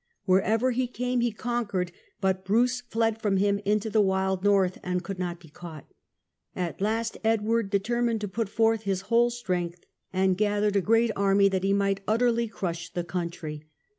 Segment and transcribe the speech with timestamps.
[0.25, 5.03] Wherever he came he conquered, but Bruce fled from him into the wild north and
[5.03, 5.87] could not be caught.
[6.55, 11.49] At last Edward determined to put forth his whole strength, and gathered a great army
[11.49, 13.67] that he might utterly crush the country.